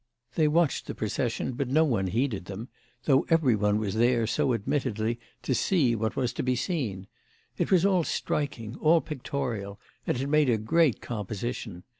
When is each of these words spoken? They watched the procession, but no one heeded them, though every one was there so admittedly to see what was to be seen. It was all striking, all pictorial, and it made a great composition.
They 0.33 0.47
watched 0.47 0.87
the 0.87 0.95
procession, 0.95 1.51
but 1.51 1.67
no 1.67 1.83
one 1.83 2.07
heeded 2.07 2.45
them, 2.45 2.69
though 3.03 3.23
every 3.29 3.55
one 3.55 3.77
was 3.77 3.93
there 3.93 4.25
so 4.25 4.55
admittedly 4.55 5.19
to 5.43 5.53
see 5.53 5.95
what 5.95 6.15
was 6.15 6.33
to 6.33 6.41
be 6.41 6.55
seen. 6.55 7.05
It 7.59 7.69
was 7.69 7.85
all 7.85 8.03
striking, 8.03 8.75
all 8.77 8.99
pictorial, 9.01 9.79
and 10.07 10.19
it 10.19 10.25
made 10.25 10.49
a 10.49 10.57
great 10.57 11.01
composition. 11.01 11.83